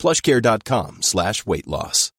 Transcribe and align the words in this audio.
plushcare.com 0.00 1.02
slash 1.02 1.44
weight 1.46 1.68
loss. 1.68 2.10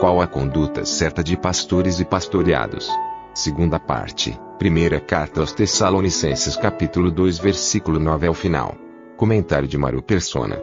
Qual 0.00 0.20
a 0.20 0.26
conduta 0.26 0.84
certa 0.84 1.24
de 1.24 1.36
pastores 1.36 2.00
e 2.00 2.04
pastoreados? 2.04 2.90
Segunda 3.34 3.78
parte. 3.78 4.38
Primeira 4.58 5.00
carta 5.00 5.40
aos 5.40 5.52
Tessalonicenses 5.52 6.56
capítulo 6.56 7.10
2 7.10 7.38
versículo 7.38 7.98
9 7.98 8.26
ao 8.26 8.34
final. 8.34 8.76
Comentário 9.16 9.66
de 9.68 9.78
Mário 9.78 10.02
Persona. 10.02 10.60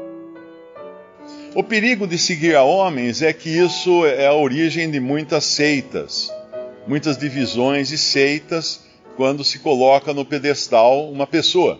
O 1.56 1.64
perigo 1.64 2.06
de 2.06 2.18
seguir 2.18 2.56
a 2.56 2.64
homens 2.64 3.22
é 3.22 3.32
que 3.32 3.50
isso 3.50 4.06
é 4.06 4.28
a 4.28 4.34
origem 4.34 4.92
de 4.92 5.00
muitas 5.00 5.46
seitas, 5.46 6.32
muitas 6.86 7.18
divisões 7.18 7.92
e 7.92 7.98
seitas 7.98 8.84
quando 9.16 9.44
se 9.44 9.60
coloca 9.60 10.14
no 10.14 10.26
pedestal 10.26 11.10
uma 11.10 11.26
pessoa. 11.26 11.80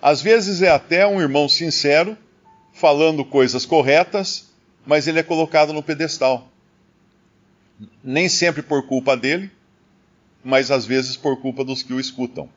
Às 0.00 0.22
vezes 0.22 0.62
é 0.62 0.70
até 0.70 1.06
um 1.06 1.20
irmão 1.20 1.48
sincero, 1.48 2.16
falando 2.72 3.24
coisas 3.24 3.66
corretas, 3.66 4.48
mas 4.86 5.08
ele 5.08 5.18
é 5.18 5.22
colocado 5.22 5.72
no 5.72 5.82
pedestal. 5.82 6.48
Nem 8.02 8.28
sempre 8.28 8.62
por 8.62 8.86
culpa 8.86 9.16
dele, 9.16 9.50
mas 10.44 10.70
às 10.70 10.86
vezes 10.86 11.16
por 11.16 11.40
culpa 11.40 11.64
dos 11.64 11.82
que 11.82 11.92
o 11.92 12.00
escutam. 12.00 12.48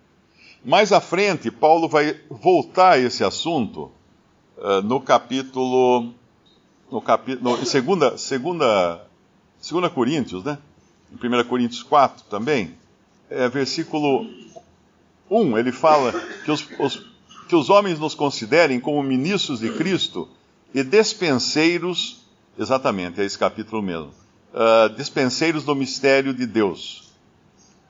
Mais 0.64 0.94
à 0.94 1.02
frente, 1.02 1.50
Paulo 1.50 1.89
vai 1.89 2.20
voltar 2.30 2.92
a 2.92 3.00
esse 3.00 3.23
assunto 3.23 3.92
uh, 4.58 4.81
no 4.83 5.02
capítulo. 5.02 6.14
No 6.92 7.02
capítulo. 7.02 7.59
Em 7.59 7.66
segunda, 7.66 8.17
segunda, 8.17 9.08
segunda 9.59 9.89
Coríntios, 9.89 10.44
né? 10.44 10.59
Em 11.11 11.16
1 11.16 11.44
Coríntios 11.45 11.81
4 11.81 12.26
também. 12.30 12.76
É, 13.30 13.50
versículo 13.50 14.28
1, 15.30 15.58
ele 15.58 15.72
fala 15.72 16.11
que 16.45 16.52
os, 16.52 16.67
os 16.78 17.11
que 17.52 17.55
os 17.57 17.69
homens 17.69 17.99
nos 17.99 18.16
considerem 18.16 18.80
como 18.80 19.03
ministros 19.03 19.59
de 19.59 19.73
Cristo 19.73 20.25
e 20.73 20.81
despenseiros, 20.83 22.25
exatamente, 22.58 23.19
é 23.19 23.25
esse 23.25 23.38
capítulo 23.38 23.81
mesmo, 23.81 24.11
uh, 24.53 24.88
despenseiros 24.95 25.66
do 25.66 25.75
mistério 25.75 26.33
de 26.33 26.45
Deus. 26.45 27.11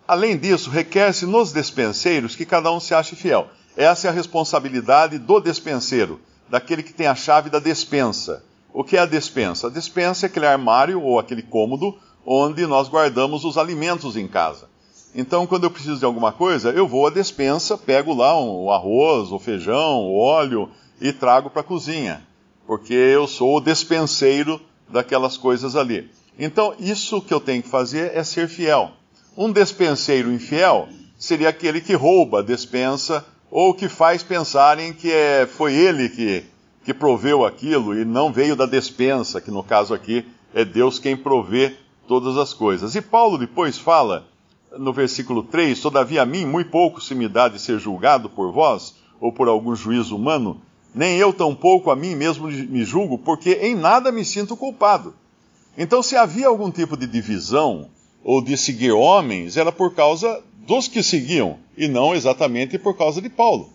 Além 0.07 0.35
disso, 0.35 0.71
requer-se 0.71 1.27
nos 1.27 1.51
despenseiros 1.51 2.35
que 2.35 2.43
cada 2.43 2.71
um 2.71 2.79
se 2.79 2.95
ache 2.95 3.15
fiel. 3.15 3.49
Essa 3.77 4.07
é 4.07 4.09
a 4.09 4.13
responsabilidade 4.13 5.19
do 5.19 5.39
despenseiro, 5.39 6.19
daquele 6.49 6.81
que 6.81 6.91
tem 6.91 7.05
a 7.05 7.13
chave 7.13 7.51
da 7.51 7.59
despensa. 7.59 8.43
O 8.73 8.83
que 8.83 8.97
é 8.97 9.01
a 9.01 9.05
despensa? 9.05 9.67
A 9.67 9.69
despensa 9.69 10.25
é 10.25 10.27
aquele 10.27 10.47
armário 10.47 10.99
ou 11.03 11.19
aquele 11.19 11.43
cômodo 11.43 11.95
onde 12.25 12.65
nós 12.65 12.89
guardamos 12.89 13.45
os 13.45 13.59
alimentos 13.59 14.17
em 14.17 14.27
casa. 14.27 14.70
Então, 15.13 15.45
quando 15.45 15.65
eu 15.65 15.71
preciso 15.71 15.99
de 15.99 16.05
alguma 16.05 16.31
coisa, 16.31 16.69
eu 16.69 16.87
vou 16.87 17.05
à 17.05 17.09
despensa, 17.09 17.77
pego 17.77 18.13
lá 18.13 18.39
um, 18.39 18.65
o 18.65 18.71
arroz, 18.71 19.31
o 19.31 19.39
feijão, 19.39 20.05
o 20.05 20.17
óleo 20.17 20.69
e 21.01 21.11
trago 21.11 21.49
para 21.49 21.61
a 21.61 21.65
cozinha, 21.65 22.25
porque 22.65 22.93
eu 22.93 23.27
sou 23.27 23.57
o 23.57 23.61
despenseiro 23.61 24.61
daquelas 24.87 25.35
coisas 25.35 25.75
ali. 25.75 26.09
Então, 26.39 26.73
isso 26.79 27.21
que 27.21 27.33
eu 27.33 27.41
tenho 27.41 27.61
que 27.61 27.69
fazer 27.69 28.15
é 28.15 28.23
ser 28.23 28.47
fiel. 28.47 28.91
Um 29.35 29.51
despenseiro 29.51 30.31
infiel 30.31 30.87
seria 31.17 31.49
aquele 31.49 31.81
que 31.81 31.93
rouba 31.93 32.39
a 32.39 32.43
despensa 32.43 33.25
ou 33.49 33.73
que 33.73 33.89
faz 33.89 34.23
pensarem 34.23 34.93
que 34.93 35.11
é, 35.11 35.45
foi 35.45 35.73
ele 35.73 36.07
que, 36.07 36.45
que 36.85 36.93
proveu 36.93 37.45
aquilo 37.45 37.93
e 37.93 38.05
não 38.05 38.31
veio 38.31 38.55
da 38.55 38.65
despensa, 38.65 39.41
que 39.41 39.51
no 39.51 39.61
caso 39.61 39.93
aqui 39.93 40.25
é 40.53 40.63
Deus 40.63 40.99
quem 40.99 41.17
provê 41.17 41.75
todas 42.07 42.37
as 42.37 42.53
coisas. 42.53 42.95
E 42.95 43.01
Paulo 43.01 43.37
depois 43.37 43.77
fala 43.77 44.30
no 44.77 44.93
versículo 44.93 45.43
3: 45.43 45.79
Todavia 45.79 46.21
a 46.21 46.25
mim 46.25 46.45
muito 46.45 46.69
pouco 46.69 47.01
se 47.01 47.13
me 47.13 47.27
dá 47.27 47.47
de 47.47 47.59
ser 47.59 47.79
julgado 47.79 48.29
por 48.29 48.51
vós, 48.51 48.95
ou 49.19 49.31
por 49.31 49.47
algum 49.47 49.75
juízo 49.75 50.15
humano, 50.15 50.61
nem 50.93 51.17
eu 51.17 51.31
tampouco 51.31 51.91
a 51.91 51.95
mim 51.95 52.15
mesmo 52.15 52.47
me 52.47 52.83
julgo, 52.83 53.17
porque 53.17 53.53
em 53.61 53.75
nada 53.75 54.11
me 54.11 54.25
sinto 54.25 54.57
culpado. 54.57 55.13
Então, 55.77 56.03
se 56.03 56.15
havia 56.15 56.47
algum 56.47 56.69
tipo 56.69 56.97
de 56.97 57.07
divisão, 57.07 57.87
ou 58.23 58.41
de 58.41 58.57
seguir 58.57 58.91
homens, 58.91 59.57
era 59.57 59.71
por 59.71 59.93
causa 59.93 60.43
dos 60.67 60.87
que 60.87 61.01
seguiam, 61.01 61.57
e 61.77 61.87
não 61.87 62.13
exatamente 62.13 62.77
por 62.77 62.97
causa 62.97 63.21
de 63.21 63.29
Paulo. 63.29 63.69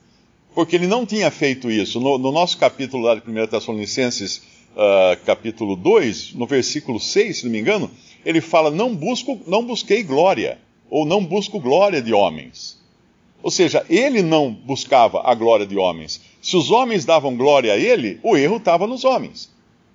Porque 0.55 0.77
ele 0.77 0.87
não 0.87 1.07
tinha 1.07 1.31
feito 1.31 1.71
isso. 1.71 2.01
No, 2.01 2.19
no 2.19 2.31
nosso 2.31 2.57
capítulo 2.59 3.03
lá 3.03 3.15
de 3.15 3.23
1 3.29 3.47
Tessalonicenses, 3.47 4.43
uh, 4.73 5.25
capítulo 5.25 5.75
2, 5.75 6.35
no 6.35 6.47
versículo 6.47 7.01
6, 7.01 7.39
se 7.39 7.45
não 7.45 7.53
me 7.53 7.61
engano, 7.61 7.91
ele 8.25 8.41
fala: 8.41 8.71
Não, 8.71 8.95
busco, 8.95 9.41
não 9.47 9.65
busquei 9.65 10.03
glória 10.03 10.59
ou 10.91 11.05
não 11.05 11.25
busco 11.25 11.61
glória 11.61 12.01
de 12.01 12.13
homens. 12.13 12.81
Ou 13.43 13.51
seja, 13.51 13.85
ele 13.89 14.23
não 14.23 14.53
buscava 14.53 15.23
a 15.25 15.35
glória 15.35 15.67
de 15.67 15.77
homens. 15.77 16.21
Se 16.43 16.57
os 16.57 16.71
homens 16.71 17.05
davam 17.05 17.37
glória 17.37 17.73
a 17.73 17.77
ele, 17.77 18.19
o 18.23 18.37
erro 18.37 18.57
estava 18.57 18.87
nos 18.87 19.05
homens. 19.05 19.53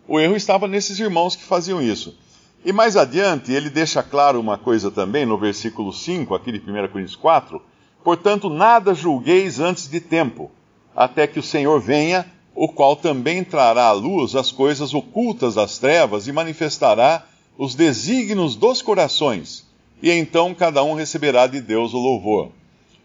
O 0.08 0.20
erro 0.20 0.36
estava 0.36 0.68
nesses 0.68 1.00
irmãos 1.00 1.36
que 1.36 1.44
faziam 1.44 1.82
isso. 1.82 2.18
E 2.64 2.72
mais 2.72 2.96
adiante, 2.96 3.52
ele 3.52 3.70
deixa 3.70 4.04
claro 4.04 4.40
uma 4.40 4.58
coisa 4.58 4.92
também, 4.92 5.26
no 5.26 5.38
versículo 5.38 5.92
5, 5.92 6.36
aqui 6.36 6.52
de 6.52 6.60
1 6.60 6.88
Coríntios 6.90 7.16
4: 7.16 7.62
Portanto, 8.04 8.50
nada 8.50 8.94
julgueis 8.94 9.60
antes 9.60 9.90
de 9.90 10.00
tempo, 10.00 10.52
até 10.96 11.26
que 11.26 11.40
o 11.40 11.44
Senhor 11.44 11.80
venha, 11.82 12.26
o 12.54 12.68
qual 12.68 12.96
também 12.96 13.44
trará 13.44 13.86
à 13.86 13.92
luz 13.92 14.36
as 14.36 14.52
coisas 14.52 14.94
ocultas 14.94 15.56
das 15.56 15.78
trevas 15.80 16.28
e 16.28 16.32
manifestará 16.32 17.26
os 17.58 17.74
desígnios 17.74 18.56
dos 18.56 18.82
corações 18.82 19.71
e 20.02 20.12
então 20.12 20.54
cada 20.54 20.84
um 20.84 20.94
receberá 20.94 21.48
de 21.48 21.62
Deus 21.62 21.94
o 21.94 22.00
louvor. 22.00 22.52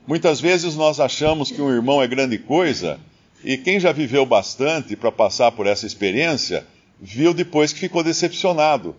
Muitas 0.06 0.40
vezes 0.40 0.74
nós 0.74 1.00
achamos 1.00 1.50
que 1.50 1.60
um 1.60 1.70
irmão 1.70 2.02
é 2.02 2.06
grande 2.06 2.38
coisa, 2.38 2.98
e 3.44 3.58
quem 3.58 3.78
já 3.78 3.92
viveu 3.92 4.24
bastante 4.24 4.96
para 4.96 5.12
passar 5.12 5.52
por 5.52 5.66
essa 5.66 5.86
experiência, 5.86 6.66
viu 7.00 7.34
depois 7.34 7.72
que 7.72 7.80
ficou 7.80 8.02
decepcionado. 8.02 8.96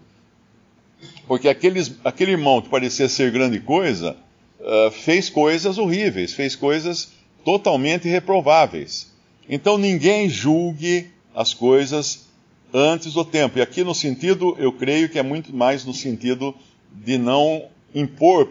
Porque 1.27 1.49
aqueles, 1.49 1.93
aquele 2.03 2.31
irmão 2.31 2.61
que 2.61 2.69
parecia 2.69 3.09
ser 3.09 3.31
grande 3.31 3.59
coisa, 3.59 4.15
uh, 4.59 4.91
fez 4.91 5.29
coisas 5.29 5.77
horríveis, 5.77 6.33
fez 6.33 6.55
coisas 6.55 7.11
totalmente 7.43 8.07
reprováveis. 8.07 9.11
Então 9.49 9.77
ninguém 9.77 10.29
julgue 10.29 11.09
as 11.33 11.53
coisas 11.53 12.27
antes 12.73 13.13
do 13.13 13.23
tempo. 13.23 13.59
E 13.59 13.61
aqui 13.61 13.83
no 13.83 13.95
sentido, 13.95 14.55
eu 14.59 14.71
creio 14.73 15.09
que 15.09 15.19
é 15.19 15.23
muito 15.23 15.55
mais 15.55 15.85
no 15.85 15.93
sentido 15.93 16.53
de 16.91 17.17
não 17.17 17.69
impor 17.93 18.47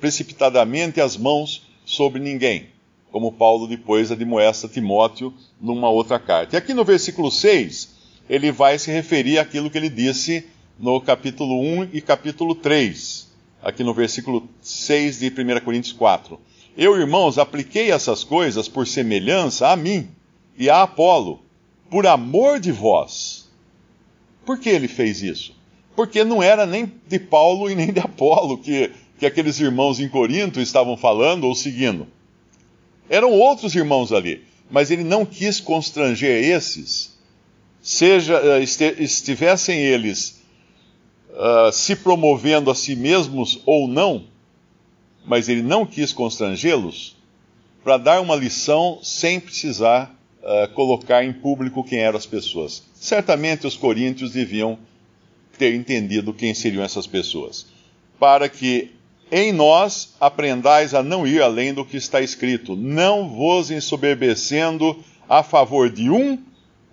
precipitadamente 0.00 1.00
as 1.00 1.16
mãos 1.16 1.66
sobre 1.84 2.20
ninguém, 2.20 2.66
como 3.10 3.32
Paulo 3.32 3.66
depois 3.66 4.12
admoesta 4.12 4.68
Timóteo 4.68 5.32
numa 5.60 5.88
outra 5.88 6.18
carta. 6.18 6.54
E 6.54 6.58
aqui 6.58 6.74
no 6.74 6.84
versículo 6.84 7.30
6, 7.30 7.96
ele 8.28 8.52
vai 8.52 8.78
se 8.78 8.90
referir 8.90 9.38
àquilo 9.38 9.70
que 9.70 9.78
ele 9.78 9.88
disse 9.88 10.46
no 10.78 11.00
capítulo 11.00 11.60
1 11.60 11.88
e 11.92 12.00
capítulo 12.00 12.54
3, 12.54 13.28
aqui 13.62 13.82
no 13.82 13.94
versículo 13.94 14.48
6 14.60 15.18
de 15.20 15.28
1 15.28 15.60
Coríntios 15.64 15.92
4. 15.94 16.38
Eu, 16.76 16.96
irmãos, 16.96 17.38
apliquei 17.38 17.90
essas 17.90 18.22
coisas 18.22 18.68
por 18.68 18.86
semelhança 18.86 19.68
a 19.68 19.76
mim 19.76 20.08
e 20.56 20.70
a 20.70 20.82
Apolo, 20.82 21.42
por 21.90 22.06
amor 22.06 22.60
de 22.60 22.70
vós. 22.70 23.50
Por 24.46 24.60
que 24.60 24.68
ele 24.68 24.86
fez 24.86 25.22
isso? 25.22 25.57
Porque 25.98 26.22
não 26.22 26.40
era 26.40 26.64
nem 26.64 26.92
de 27.08 27.18
Paulo 27.18 27.68
e 27.68 27.74
nem 27.74 27.92
de 27.92 27.98
Apolo 27.98 28.56
que, 28.56 28.92
que 29.18 29.26
aqueles 29.26 29.58
irmãos 29.58 29.98
em 29.98 30.08
Corinto 30.08 30.60
estavam 30.60 30.96
falando 30.96 31.42
ou 31.42 31.56
seguindo. 31.56 32.06
Eram 33.10 33.32
outros 33.32 33.74
irmãos 33.74 34.12
ali, 34.12 34.44
mas 34.70 34.92
ele 34.92 35.02
não 35.02 35.26
quis 35.26 35.58
constranger 35.58 36.44
esses, 36.44 37.18
seja 37.82 38.34
eh, 38.36 38.62
estivessem 38.62 39.76
eles 39.76 40.40
uh, 41.30 41.72
se 41.72 41.96
promovendo 41.96 42.70
a 42.70 42.76
si 42.76 42.94
mesmos 42.94 43.60
ou 43.66 43.88
não, 43.88 44.22
mas 45.26 45.48
ele 45.48 45.62
não 45.62 45.84
quis 45.84 46.12
constrangê-los 46.12 47.16
para 47.82 47.96
dar 47.96 48.20
uma 48.20 48.36
lição 48.36 49.00
sem 49.02 49.40
precisar 49.40 50.16
uh, 50.44 50.72
colocar 50.74 51.24
em 51.24 51.32
público 51.32 51.82
quem 51.82 51.98
eram 51.98 52.18
as 52.18 52.26
pessoas. 52.26 52.84
Certamente 52.94 53.66
os 53.66 53.74
coríntios 53.76 54.30
deviam 54.30 54.78
ter 55.58 55.74
entendido 55.74 56.32
quem 56.32 56.54
seriam 56.54 56.82
essas 56.82 57.06
pessoas. 57.06 57.66
Para 58.18 58.48
que 58.48 58.90
em 59.30 59.52
nós 59.52 60.14
aprendais 60.20 60.94
a 60.94 61.02
não 61.02 61.26
ir 61.26 61.42
além 61.42 61.74
do 61.74 61.84
que 61.84 61.96
está 61.96 62.20
escrito, 62.20 62.74
não 62.74 63.28
vos 63.28 63.70
ensoberbecendo 63.70 64.96
a 65.28 65.42
favor 65.42 65.90
de 65.90 66.08
um 66.08 66.38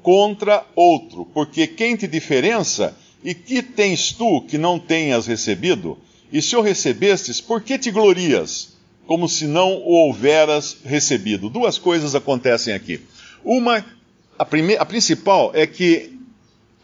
contra 0.02 0.66
outro, 0.76 1.26
porque 1.34 1.66
quem 1.66 1.96
te 1.96 2.08
diferença 2.08 2.96
e 3.24 3.34
que 3.34 3.64
tens 3.64 4.12
tu 4.12 4.42
que 4.42 4.58
não 4.58 4.78
tenhas 4.78 5.26
recebido? 5.26 5.98
E 6.32 6.42
se 6.42 6.56
o 6.56 6.62
recebestes, 6.62 7.40
por 7.40 7.62
que 7.62 7.78
te 7.78 7.90
glorias, 7.90 8.76
como 9.08 9.30
se 9.30 9.46
não 9.46 9.74
o 9.78 9.94
houveras 9.94 10.78
recebido? 10.84 11.50
Duas 11.50 11.78
coisas 11.78 12.14
acontecem 12.14 12.74
aqui. 12.74 13.00
Uma, 13.44 13.84
a, 14.38 14.46
primeira, 14.46 14.82
a 14.82 14.86
principal 14.86 15.52
é 15.54 15.66
que 15.66 16.20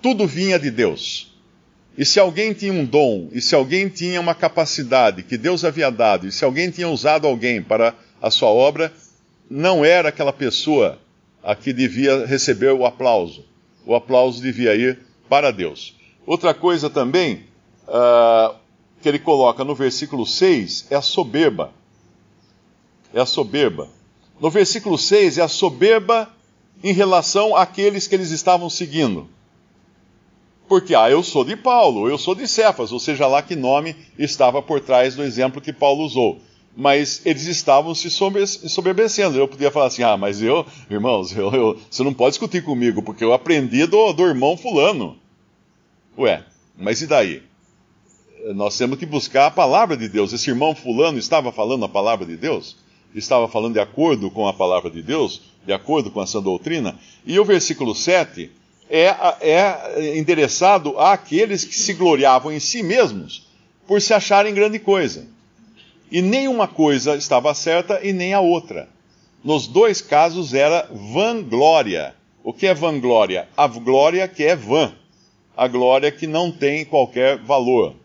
tudo 0.02 0.26
vinha 0.26 0.58
de 0.58 0.72
Deus. 0.72 1.31
E 1.98 2.06
se 2.06 2.20
alguém 2.20 2.54
tinha 2.54 2.72
um 2.72 2.86
dom, 2.86 3.30
e 3.32 3.42
se 3.42 3.54
alguém 3.54 3.90
tinha 3.90 4.20
uma 4.20 4.34
capacidade 4.34 5.24
que 5.24 5.38
Deus 5.38 5.66
havia 5.66 5.90
dado, 5.90 6.28
e 6.28 6.32
se 6.32 6.46
alguém 6.46 6.70
tinha 6.72 6.88
usado 6.88 7.28
alguém 7.28 7.62
para 7.62 7.94
a 8.22 8.32
sua 8.32 8.50
obra, 8.50 8.94
não 9.50 9.84
era 9.84 10.10
aquela 10.10 10.32
pessoa 10.32 10.98
a 11.44 11.56
que 11.56 11.74
devia 11.74 12.26
receber 12.26 12.72
o 12.72 12.86
aplauso. 12.86 13.44
O 13.86 13.94
aplauso 13.94 14.42
devia 14.42 14.76
ir 14.76 15.00
para 15.28 15.52
Deus. 15.52 15.96
Outra 16.26 16.54
coisa 16.54 16.90
também 16.90 17.46
uh, 17.88 18.56
que 19.02 19.10
ele 19.10 19.20
coloca 19.20 19.64
no 19.64 19.76
versículo 19.76 20.26
6 20.26 20.88
é 20.90 20.96
a 20.96 21.02
soberba. 21.02 21.72
É 23.14 23.20
a 23.20 23.26
soberba. 23.26 23.90
No 24.40 24.50
versículo 24.50 24.98
6 24.98 25.40
é 25.40 25.42
a 25.42 25.48
soberba 25.48 26.30
em 26.84 26.94
relação 26.94 27.56
àqueles 27.56 28.08
que 28.08 28.16
eles 28.16 28.32
estavam 28.32 28.70
seguindo. 28.70 29.28
Porque, 30.72 30.96
ah, 30.96 31.12
eu 31.12 31.22
sou 31.22 31.44
de 31.44 31.58
Paulo, 31.58 32.08
eu 32.08 32.18
sou 32.18 32.34
de 32.34 32.48
Cefas, 32.48 32.94
ou 32.94 33.00
seja 33.00 33.28
lá 33.28 33.42
que 33.42 33.58
nome 33.58 33.94
estava 34.18 34.62
por 34.62 34.80
trás 34.80 35.18
do 35.18 35.22
exemplo 35.22 35.60
que 35.60 35.74
Paulo 35.74 36.02
usou. 36.06 36.40
Mas 36.74 37.22
eles 37.26 37.46
estavam 37.46 37.94
se 37.94 38.10
soberbecendo. 38.10 39.38
Eu 39.38 39.50
podia 39.50 39.70
falar 39.70 39.88
assim: 39.88 40.02
ah, 40.02 40.16
mas 40.16 40.42
eu, 40.42 40.66
irmãos, 40.90 41.36
eu, 41.36 41.52
eu, 41.52 41.82
você 41.90 42.04
não 42.04 42.14
pode 42.14 42.36
discutir 42.36 42.64
comigo, 42.64 43.04
porque 43.04 43.22
eu 43.22 43.34
aprendi 43.34 43.86
do, 43.86 44.14
do 44.14 44.24
irmão 44.26 44.56
Fulano. 44.56 45.18
Ué, 46.18 46.42
mas 46.78 47.02
e 47.02 47.08
daí? 47.08 47.44
Nós 48.56 48.78
temos 48.78 48.98
que 48.98 49.06
buscar 49.06 49.48
a 49.48 49.52
palavra 49.52 49.98
de 49.98 50.08
Deus. 50.08 50.32
Esse 50.32 50.52
irmão 50.52 50.74
Fulano 50.74 51.20
estava 51.20 51.52
falando 51.52 51.84
a 51.84 51.90
palavra 51.90 52.26
de 52.26 52.38
Deus? 52.38 52.78
Estava 53.14 53.50
falando 53.50 53.74
de 53.74 53.82
acordo 53.82 54.32
com 54.32 54.48
a 54.48 54.54
palavra 54.54 54.90
de 54.90 55.02
Deus? 55.02 55.42
De 55.66 55.74
acordo 55.74 56.10
com 56.10 56.24
essa 56.24 56.40
doutrina? 56.40 56.98
E 57.26 57.38
o 57.38 57.44
versículo 57.44 57.94
7 57.94 58.61
é, 58.92 59.16
é 59.40 60.18
endereçado 60.18 61.00
àqueles 61.00 61.64
que 61.64 61.74
se 61.74 61.94
gloriavam 61.94 62.52
em 62.52 62.60
si 62.60 62.84
mesmos 62.84 63.48
por 63.88 64.02
se 64.02 64.14
acharem 64.14 64.54
grande 64.54 64.80
coisa. 64.80 65.26
E 66.12 66.22
nem 66.22 66.50
uma 66.50 66.68
coisa 66.68 67.16
estava 67.16 67.54
certa 67.54 68.02
e 68.06 68.12
nem 68.12 68.34
a 68.34 68.42
outra. 68.42 68.90
Nos 69.42 69.66
dois 69.66 70.02
casos 70.02 70.54
era 70.54 70.90
vanglória. 70.92 72.14
O 72.44 72.52
que 72.52 72.68
é 72.68 72.74
vanglória? 72.74 73.48
A 73.56 73.66
glória 73.66 74.28
que 74.28 74.44
é 74.44 74.58
vã. 74.58 74.94
A 75.56 75.70
glória 75.70 76.12
que 76.12 76.28
não 76.28 76.52
tem 76.52 76.84
qualquer 76.84 77.38
valor. 77.38 77.96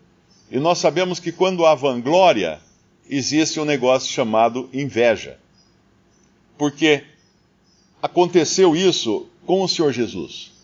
E 0.49 0.57
nós 0.57 0.77
sabemos 0.77 1.19
que 1.19 1.33
quando 1.33 1.65
há 1.65 1.75
vanglória, 1.75 2.61
existe 3.09 3.59
um 3.59 3.65
negócio 3.65 4.09
chamado 4.09 4.69
inveja. 4.71 5.37
Porque 6.57 7.03
aconteceu 8.01 8.73
isso 8.73 9.27
com 9.45 9.61
o 9.61 9.67
Senhor 9.67 9.91
Jesus. 9.91 10.56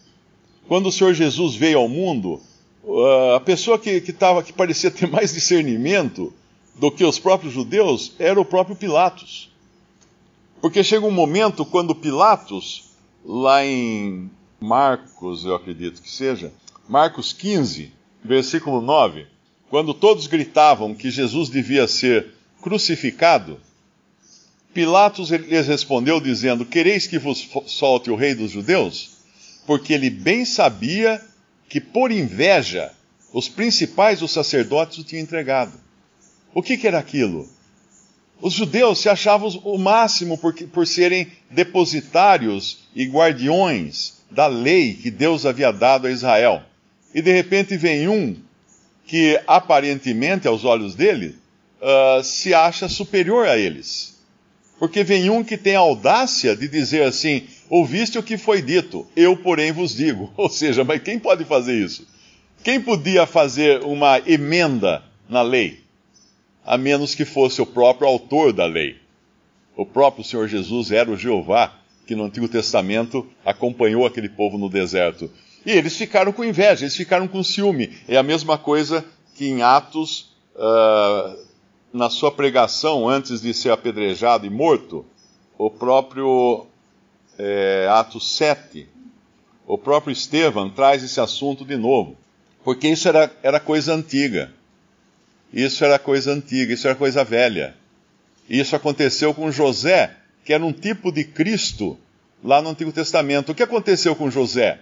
Quando 0.68 0.88
o 0.88 0.92
Senhor 0.92 1.14
Jesus 1.14 1.56
veio 1.56 1.80
ao 1.80 1.90
mundo, 1.90 2.42
uh, 2.84 3.34
a 3.36 3.40
pessoa 3.40 3.78
que, 3.78 4.00
que, 4.02 4.14
tava, 4.14 4.44
que 4.44 4.54
parecia 4.54 4.90
ter 4.92 5.08
mais 5.08 5.34
discernimento 5.34 6.34
do 6.76 6.92
que 6.92 7.04
os 7.04 7.20
próprios 7.20 7.54
judeus 7.54 8.14
era 8.18 8.40
o 8.40 8.46
próprio 8.46 8.76
Pilatos. 8.76 9.52
Porque 10.62 10.84
chega 10.84 11.06
um 11.06 11.12
momento 11.12 11.66
quando 11.66 11.94
Pilatos, 11.94 12.92
lá 13.26 13.66
em 13.66 14.30
Marcos, 14.60 15.44
eu 15.44 15.56
acredito 15.56 16.02
que 16.02 16.10
seja, 16.10 16.54
Marcos 16.88 17.34
15, 17.34 17.92
versículo 18.24 18.82
9, 18.82 19.28
quando 19.70 19.94
todos 19.94 20.28
gritavam 20.28 20.96
que 20.96 21.12
Jesus 21.12 21.50
devia 21.50 21.88
ser 21.88 22.34
crucificado, 22.62 23.60
Pilatos 24.74 25.30
lhes 25.30 25.68
respondeu 25.68 26.20
dizendo: 26.20 26.66
Quereis 26.66 27.06
que 27.06 27.20
vos 27.20 27.48
solte 27.68 28.10
o 28.10 28.16
rei 28.16 28.34
dos 28.34 28.52
judeus? 28.52 29.13
Porque 29.66 29.94
ele 29.94 30.10
bem 30.10 30.46
sabia 30.46 31.22
que 31.70 31.80
por 31.80 32.12
inveja 32.12 32.92
os 33.32 33.50
principais 33.50 34.20
dos 34.20 34.32
sacerdotes 34.32 34.98
o 35.00 35.04
tinham 35.04 35.24
entregado. 35.24 35.74
O 36.54 36.62
que, 36.62 36.78
que 36.78 36.88
era 36.88 37.00
aquilo? 37.00 37.50
Os 38.40 38.54
judeus 38.54 39.00
se 39.00 39.10
achavam 39.10 39.50
o 39.64 39.78
máximo 39.78 40.38
por, 40.38 40.54
por 40.54 40.86
serem 40.86 41.32
depositários 41.50 42.80
e 42.96 43.06
guardiões 43.06 44.22
da 44.30 44.48
lei 44.48 44.94
que 44.94 45.10
Deus 45.10 45.46
havia 45.46 45.72
dado 45.72 46.08
a 46.08 46.12
Israel. 46.12 46.62
E 47.14 47.22
de 47.22 47.32
repente 47.32 47.78
vem 47.78 48.08
um 48.08 48.36
que 49.06 49.40
aparentemente, 49.48 50.48
aos 50.48 50.64
olhos 50.64 50.96
dele, 50.96 51.36
uh, 51.82 52.24
se 52.24 52.54
acha 52.54 52.88
superior 52.88 53.48
a 53.48 53.58
eles. 53.58 54.18
Porque 54.80 55.04
vem 55.04 55.30
um 55.30 55.44
que 55.44 55.58
tem 55.58 55.76
a 55.76 55.80
audácia 55.80 56.56
de 56.56 56.68
dizer 56.68 57.04
assim: 57.04 57.48
Ouviste 57.70 58.18
o 58.18 58.24
que 58.24 58.38
foi 58.38 58.62
dito, 58.62 59.08
eu, 59.16 59.36
porém, 59.36 59.72
vos 59.72 59.96
digo. 59.96 60.32
Ou 60.38 60.50
seja, 60.50 60.84
mas 60.84 61.02
quem 61.02 61.20
pode 61.20 61.46
fazer 61.46 61.74
isso? 61.74 62.08
Quem 62.64 62.80
podia 62.80 63.26
fazer 63.26 63.82
uma 63.84 64.20
emenda 64.26 65.04
na 65.28 65.42
lei? 65.42 65.82
A 66.66 66.78
menos 66.78 67.14
que 67.14 67.26
fosse 67.26 67.62
o 67.62 67.66
próprio 67.66 68.08
autor 68.08 68.54
da 68.54 68.66
lei. 68.66 68.98
O 69.76 69.86
próprio 69.86 70.24
Senhor 70.24 70.48
Jesus 70.48 70.92
era 70.92 71.12
o 71.12 71.18
Jeová 71.18 71.74
que 72.06 72.16
no 72.16 72.26
Antigo 72.26 72.48
Testamento 72.48 73.26
acompanhou 73.46 74.06
aquele 74.06 74.30
povo 74.30 74.58
no 74.58 74.70
deserto. 74.70 75.30
E 75.66 75.72
eles 75.72 75.96
ficaram 75.96 76.32
com 76.32 76.44
inveja, 76.44 76.84
eles 76.84 76.96
ficaram 76.96 77.28
com 77.28 77.44
ciúme. 77.44 77.98
É 78.08 78.18
a 78.18 78.24
mesma 78.24 78.58
coisa 78.58 79.06
que 79.36 79.48
em 79.48 79.62
Atos, 79.62 80.34
uh, 80.56 81.38
na 81.94 82.10
sua 82.10 82.32
pregação, 82.32 83.08
antes 83.08 83.42
de 83.42 83.54
ser 83.54 83.72
apedrejado 83.72 84.46
e 84.46 84.50
morto, 84.50 85.06
o 85.58 85.70
próprio 85.70 86.68
é, 87.38 87.88
Atos 87.90 88.36
7, 88.36 88.88
o 89.66 89.78
próprio 89.78 90.12
Estevão 90.12 90.70
traz 90.70 91.04
esse 91.04 91.20
assunto 91.20 91.66
de 91.66 91.78
novo, 91.78 92.18
porque 92.64 92.88
isso 92.88 93.08
era, 93.08 93.32
era 93.42 93.60
coisa 93.60 93.94
antiga. 93.94 94.52
Isso 95.54 95.86
era 95.86 96.00
coisa 96.00 96.32
antiga, 96.32 96.74
isso 96.74 96.88
era 96.88 96.96
coisa 96.96 97.24
velha. 97.24 97.76
Isso 98.50 98.76
aconteceu 98.76 99.34
com 99.34 99.52
José, 99.52 100.16
que 100.44 100.54
era 100.54 100.66
um 100.66 100.74
tipo 100.74 101.12
de 101.12 101.24
Cristo 101.24 101.98
lá 102.44 102.62
no 102.62 102.70
Antigo 102.70 102.92
Testamento. 102.92 103.52
O 103.52 103.56
que 103.56 103.64
aconteceu 103.64 104.16
com 104.16 104.30
José? 104.30 104.80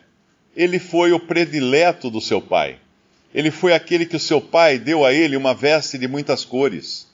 Ele 0.55 0.79
foi 0.79 1.11
o 1.11 1.19
predileto 1.19 2.09
do 2.09 2.21
seu 2.21 2.41
pai. 2.41 2.77
Ele 3.33 3.51
foi 3.51 3.73
aquele 3.73 4.05
que 4.05 4.15
o 4.15 4.19
seu 4.19 4.41
pai 4.41 4.77
deu 4.77 5.05
a 5.05 5.13
ele 5.13 5.37
uma 5.37 5.53
veste 5.53 5.97
de 5.97 6.07
muitas 6.07 6.43
cores. 6.43 7.07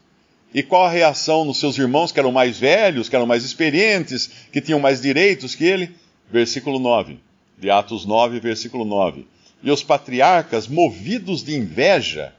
E 0.54 0.64
qual 0.64 0.86
a 0.86 0.90
reação 0.90 1.46
dos 1.46 1.60
seus 1.60 1.78
irmãos, 1.78 2.12
que 2.12 2.20
eram 2.20 2.32
mais 2.32 2.58
velhos, 2.58 3.10
que 3.10 3.16
eram 3.16 3.26
mais 3.26 3.44
experientes, 3.44 4.30
que 4.52 4.62
tinham 4.62 4.80
mais 4.80 5.02
direitos 5.02 5.54
que 5.54 5.66
ele? 5.66 5.96
Versículo 6.32 6.80
9, 6.80 7.20
de 7.58 7.70
Atos 7.70 8.06
9, 8.06 8.40
versículo 8.40 8.86
9. 8.86 9.28
E 9.62 9.72
os 9.72 9.84
patriarcas, 9.84 10.68
movidos 10.68 11.44
de 11.44 11.56
inveja, 11.56 12.34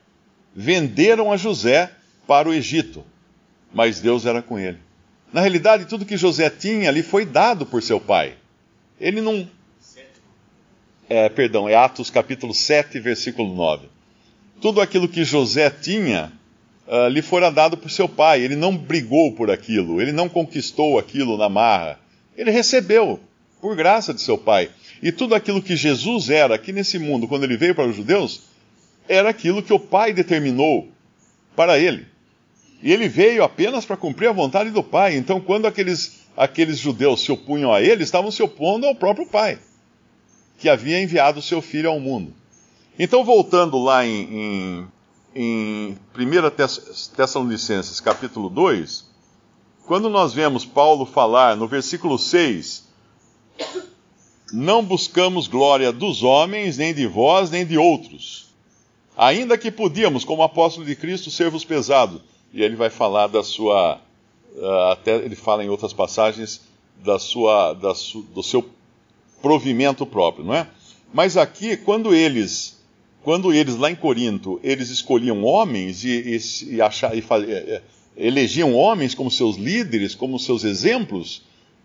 venderam 0.54 1.32
a 1.32 1.36
José 1.36 1.90
para 2.26 2.48
o 2.48 2.54
Egito, 2.54 3.04
mas 3.72 4.00
Deus 4.00 4.26
era 4.26 4.42
com 4.42 4.58
ele. 4.58 4.78
Na 5.32 5.40
realidade, 5.40 5.84
tudo 5.84 6.06
que 6.06 6.16
José 6.16 6.48
tinha 6.48 6.88
ali 6.88 7.02
foi 7.02 7.26
dado 7.26 7.66
por 7.66 7.82
seu 7.82 8.00
pai. 8.00 8.34
Ele 9.00 9.20
não. 9.20 9.48
É, 11.08 11.28
perdão, 11.28 11.68
é 11.68 11.74
Atos 11.74 12.10
capítulo 12.10 12.54
7, 12.54 12.98
versículo 13.00 13.54
9. 13.54 13.88
Tudo 14.60 14.80
aquilo 14.80 15.08
que 15.08 15.24
José 15.24 15.70
tinha 15.70 16.32
uh, 16.88 17.08
lhe 17.08 17.22
fora 17.22 17.50
dado 17.50 17.76
por 17.76 17.90
seu 17.90 18.08
pai. 18.08 18.40
Ele 18.42 18.56
não 18.56 18.76
brigou 18.76 19.32
por 19.32 19.50
aquilo, 19.50 20.00
ele 20.00 20.12
não 20.12 20.28
conquistou 20.28 20.98
aquilo 20.98 21.36
na 21.36 21.48
marra. 21.48 22.00
Ele 22.36 22.50
recebeu 22.50 23.20
por 23.60 23.76
graça 23.76 24.14
de 24.14 24.20
seu 24.20 24.38
pai. 24.38 24.70
E 25.02 25.12
tudo 25.12 25.34
aquilo 25.34 25.62
que 25.62 25.76
Jesus 25.76 26.30
era 26.30 26.54
aqui 26.54 26.72
nesse 26.72 26.98
mundo, 26.98 27.28
quando 27.28 27.44
ele 27.44 27.56
veio 27.56 27.74
para 27.74 27.86
os 27.86 27.94
judeus, 27.94 28.42
era 29.08 29.28
aquilo 29.28 29.62
que 29.62 29.72
o 29.72 29.78
pai 29.78 30.12
determinou 30.12 30.88
para 31.54 31.78
ele. 31.78 32.06
E 32.82 32.92
ele 32.92 33.08
veio 33.08 33.42
apenas 33.42 33.84
para 33.84 33.96
cumprir 33.96 34.28
a 34.28 34.32
vontade 34.32 34.70
do 34.70 34.82
pai. 34.82 35.16
Então, 35.16 35.40
quando 35.40 35.66
aqueles, 35.66 36.20
aqueles 36.36 36.78
judeus 36.78 37.20
se 37.22 37.32
opunham 37.32 37.72
a 37.72 37.82
ele, 37.82 38.04
estavam 38.04 38.30
se 38.30 38.42
opondo 38.42 38.86
ao 38.86 38.94
próprio 38.94 39.26
pai, 39.26 39.58
que 40.58 40.68
havia 40.68 41.02
enviado 41.02 41.42
seu 41.42 41.60
filho 41.60 41.90
ao 41.90 41.98
mundo. 41.98 42.32
Então, 42.98 43.24
voltando 43.24 43.78
lá 43.78 44.06
em, 44.06 44.28
em 44.30 44.88
em 45.34 45.96
1 46.14 47.14
Tessalonicenses 47.14 48.00
capítulo 48.00 48.48
2, 48.48 49.06
quando 49.86 50.08
nós 50.10 50.34
vemos 50.34 50.64
Paulo 50.64 51.06
falar 51.06 51.56
no 51.56 51.66
versículo 51.66 52.18
6, 52.18 52.86
não 54.52 54.84
buscamos 54.84 55.46
glória 55.46 55.92
dos 55.92 56.22
homens, 56.22 56.76
nem 56.76 56.94
de 56.94 57.06
vós, 57.06 57.50
nem 57.50 57.66
de 57.66 57.78
outros, 57.78 58.48
ainda 59.16 59.58
que 59.58 59.70
podíamos, 59.70 60.24
como 60.24 60.42
apóstolo 60.42 60.86
de 60.86 60.94
Cristo, 60.94 61.30
ser-vos 61.30 61.64
pesado. 61.64 62.22
E 62.52 62.62
ele 62.62 62.76
vai 62.76 62.88
falar 62.88 63.26
da 63.26 63.42
sua, 63.42 64.00
uh, 64.56 64.92
até 64.92 65.16
ele 65.16 65.36
fala 65.36 65.64
em 65.64 65.68
outras 65.68 65.92
passagens, 65.92 66.62
da 67.04 67.18
sua, 67.18 67.74
da 67.74 67.94
su, 67.94 68.22
do 68.22 68.42
seu 68.42 68.68
provimento 69.40 70.04
próprio, 70.04 70.44
não 70.44 70.54
é? 70.54 70.66
Mas 71.12 71.36
aqui, 71.36 71.76
quando 71.76 72.14
eles, 72.14 72.77
quando 73.22 73.52
eles 73.52 73.76
lá 73.76 73.90
em 73.90 73.96
Corinto, 73.96 74.60
eles 74.62 74.90
escolhiam 74.90 75.44
homens 75.44 76.04
e, 76.04 76.08
e, 76.08 76.74
e, 76.76 76.82
achar, 76.82 77.16
e 77.16 77.20
é, 77.20 77.52
é, 77.52 77.82
elegiam 78.16 78.74
homens 78.74 79.14
como 79.14 79.30
seus 79.30 79.56
líderes, 79.56 80.14
como 80.14 80.38
seus 80.38 80.64
exemplos, 80.64 81.42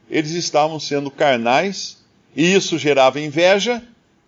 eles 0.10 0.32
estavam 0.32 0.80
sendo 0.80 1.10
carnais 1.10 2.04
e 2.36 2.54
isso 2.54 2.78
gerava 2.78 3.20
inveja, 3.20 3.84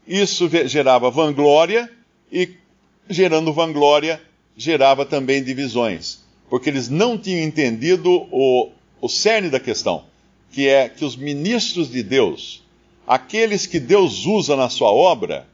isso 0.08 0.50
gerava 0.68 1.10
vanglória 1.10 1.90
e 2.32 2.50
gerando 3.10 3.54
vanglória 3.54 4.22
gerava 4.58 5.06
também 5.06 5.44
divisões, 5.44 6.20
porque 6.50 6.70
eles 6.70 6.90
não 6.90 7.18
tinham 7.18 7.44
entendido 7.44 8.10
o, 8.32 8.72
o 9.02 9.10
cerne 9.10 9.50
da 9.50 9.60
questão, 9.60 10.06
que 10.52 10.68
é 10.68 10.88
que 10.88 11.04
os 11.04 11.16
ministros 11.16 11.92
de 11.92 12.02
Deus, 12.02 12.64
aqueles 13.06 13.66
que 13.68 13.80
Deus 13.80 14.26
usa 14.26 14.56
na 14.56 14.70
sua 14.70 14.92
obra, 14.92 15.48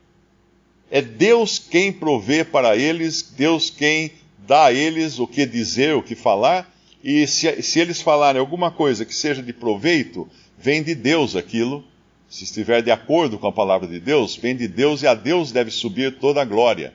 é 0.91 1.01
Deus 1.01 1.57
quem 1.57 1.91
provê 1.91 2.43
para 2.43 2.75
eles, 2.75 3.33
Deus 3.35 3.69
quem 3.69 4.11
dá 4.45 4.65
a 4.65 4.73
eles 4.73 5.19
o 5.19 5.25
que 5.25 5.45
dizer, 5.45 5.95
o 5.95 6.03
que 6.03 6.15
falar, 6.15 6.69
e 7.01 7.25
se, 7.25 7.63
se 7.63 7.79
eles 7.79 8.01
falarem 8.01 8.41
alguma 8.41 8.69
coisa 8.69 9.05
que 9.05 9.15
seja 9.15 9.41
de 9.41 9.53
proveito, 9.53 10.29
vem 10.59 10.83
de 10.83 10.93
Deus 10.93 11.35
aquilo. 11.37 11.83
Se 12.29 12.43
estiver 12.43 12.81
de 12.81 12.91
acordo 12.91 13.39
com 13.39 13.47
a 13.47 13.51
palavra 13.51 13.87
de 13.87 13.99
Deus, 13.99 14.35
vem 14.35 14.55
de 14.55 14.67
Deus 14.67 15.01
e 15.01 15.07
a 15.07 15.13
Deus 15.13 15.51
deve 15.51 15.71
subir 15.71 16.19
toda 16.19 16.41
a 16.41 16.45
glória. 16.45 16.93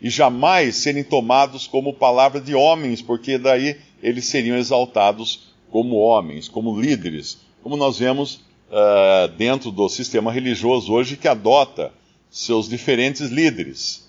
E 0.00 0.08
jamais 0.10 0.76
serem 0.76 1.02
tomados 1.02 1.66
como 1.66 1.94
palavra 1.94 2.40
de 2.40 2.54
homens, 2.54 3.02
porque 3.02 3.38
daí 3.38 3.76
eles 4.02 4.26
seriam 4.26 4.56
exaltados 4.56 5.54
como 5.70 5.96
homens, 5.96 6.48
como 6.48 6.78
líderes, 6.78 7.38
como 7.62 7.76
nós 7.76 7.98
vemos 7.98 8.36
uh, 8.70 9.28
dentro 9.36 9.70
do 9.70 9.88
sistema 9.88 10.30
religioso 10.30 10.92
hoje 10.92 11.16
que 11.16 11.28
adota 11.28 11.92
seus 12.30 12.68
diferentes 12.68 13.28
líderes. 13.28 14.08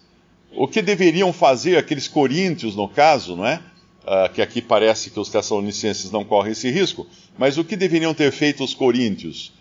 O 0.54 0.68
que 0.68 0.82
deveriam 0.82 1.34
fazer 1.34 1.78
aqueles 1.78 2.08
coríntios, 2.08 2.76
no 2.76 2.88
caso, 2.88 3.36
não 3.36 3.46
é? 3.46 3.62
Uh, 4.04 4.34
que 4.34 4.42
aqui 4.42 4.62
parece 4.62 5.10
que 5.10 5.20
os 5.20 5.30
tessalonicenses 5.30 6.12
não 6.12 6.24
correm 6.24 6.52
esse 6.52 6.70
risco, 6.70 7.08
mas 7.38 7.58
o 7.58 7.64
que 7.64 7.76
deveriam 7.76 8.14
ter 8.14 8.32
feito 8.32 8.64
os 8.64 8.74
coríntios? 8.74 9.54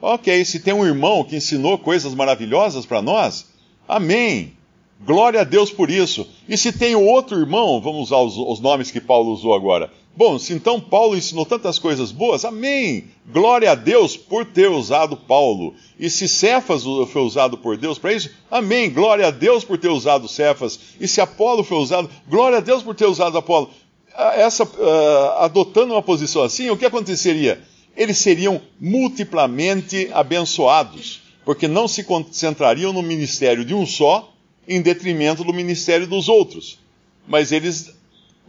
Ok, 0.00 0.44
se 0.44 0.60
tem 0.60 0.74
um 0.74 0.84
irmão 0.84 1.24
que 1.24 1.36
ensinou 1.36 1.78
coisas 1.78 2.14
maravilhosas 2.14 2.84
para 2.84 3.00
nós, 3.00 3.46
amém. 3.88 4.52
Glória 5.04 5.40
a 5.40 5.44
Deus 5.44 5.70
por 5.70 5.90
isso. 5.90 6.26
E 6.48 6.56
se 6.56 6.72
tem 6.72 6.94
outro 6.94 7.38
irmão, 7.38 7.80
vamos 7.80 8.08
usar 8.08 8.18
os, 8.18 8.36
os 8.36 8.60
nomes 8.60 8.90
que 8.90 9.00
Paulo 9.00 9.32
usou 9.32 9.54
agora, 9.54 9.90
Bom, 10.16 10.38
se 10.38 10.54
então 10.54 10.80
Paulo 10.80 11.14
ensinou 11.14 11.44
tantas 11.44 11.78
coisas 11.78 12.10
boas, 12.10 12.42
amém! 12.42 13.04
Glória 13.30 13.72
a 13.72 13.74
Deus 13.74 14.16
por 14.16 14.46
ter 14.46 14.70
usado 14.70 15.14
Paulo. 15.14 15.74
E 16.00 16.08
se 16.08 16.26
Cefas 16.26 16.84
foi 17.12 17.20
usado 17.20 17.58
por 17.58 17.76
Deus 17.76 17.98
para 17.98 18.14
isso, 18.14 18.30
amém! 18.50 18.88
Glória 18.88 19.26
a 19.26 19.30
Deus 19.30 19.62
por 19.62 19.76
ter 19.76 19.90
usado 19.90 20.26
Cefas. 20.26 20.80
E 20.98 21.06
se 21.06 21.20
Apolo 21.20 21.62
foi 21.62 21.76
usado, 21.76 22.08
glória 22.26 22.56
a 22.56 22.62
Deus 22.62 22.82
por 22.82 22.94
ter 22.94 23.04
usado 23.04 23.36
Apolo. 23.36 23.68
Essa, 24.36 24.64
uh, 24.64 25.38
adotando 25.40 25.92
uma 25.92 26.00
posição 26.00 26.42
assim, 26.42 26.70
o 26.70 26.78
que 26.78 26.86
aconteceria? 26.86 27.60
Eles 27.94 28.16
seriam 28.16 28.58
multiplamente 28.80 30.08
abençoados, 30.14 31.20
porque 31.44 31.68
não 31.68 31.86
se 31.86 32.02
concentrariam 32.02 32.90
no 32.90 33.02
ministério 33.02 33.66
de 33.66 33.74
um 33.74 33.84
só, 33.84 34.32
em 34.68 34.80
detrimento 34.80 35.44
do 35.44 35.52
ministério 35.52 36.06
dos 36.06 36.28
outros. 36.28 36.78
Mas 37.26 37.52
eles 37.52 37.94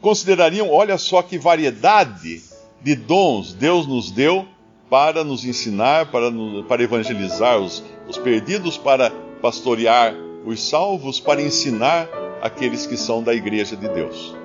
considerariam: 0.01 0.71
olha 0.71 0.97
só 0.97 1.21
que 1.21 1.37
variedade 1.37 2.41
de 2.81 2.95
dons 2.95 3.53
Deus 3.53 3.87
nos 3.87 4.11
deu 4.11 4.45
para 4.89 5.23
nos 5.23 5.45
ensinar, 5.45 6.11
para, 6.11 6.31
para 6.67 6.83
evangelizar 6.83 7.59
os, 7.59 7.83
os 8.07 8.17
perdidos, 8.17 8.77
para 8.77 9.11
pastorear 9.41 10.15
os 10.45 10.61
salvos, 10.61 11.19
para 11.19 11.41
ensinar 11.41 12.07
aqueles 12.41 12.85
que 12.85 12.95
são 12.95 13.21
da 13.21 13.33
igreja 13.33 13.75
de 13.75 13.87
Deus. 13.89 14.35